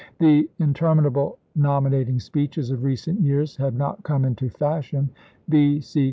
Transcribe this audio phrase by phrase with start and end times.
[0.17, 5.11] The interminable nominat ing speeches of recent years had not come into fashion:
[5.47, 5.79] B.
[5.79, 5.99] C.